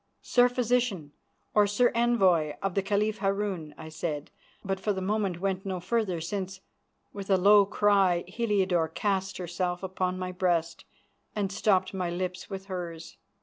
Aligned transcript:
"Sir 0.23 0.49
Physician, 0.49 1.11
or 1.53 1.67
Sir 1.67 1.91
Envoy 1.93 2.55
of 2.63 2.73
the 2.73 2.81
Caliph 2.81 3.19
Harun," 3.19 3.75
I 3.77 3.89
said; 3.89 4.31
but 4.65 4.79
for 4.79 4.93
the 4.93 4.99
moment 4.99 5.39
went 5.39 5.63
no 5.63 5.79
further, 5.79 6.19
since, 6.19 6.59
with 7.13 7.29
a 7.29 7.37
low 7.37 7.67
cry, 7.67 8.23
Heliodore 8.27 8.89
cast 8.89 9.37
herself 9.37 9.83
upon 9.83 10.17
my 10.17 10.31
breast 10.31 10.85
and 11.35 11.51
stopped 11.51 11.93
my 11.93 12.09
lips 12.09 12.49
with 12.49 12.65
hers. 12.65 13.17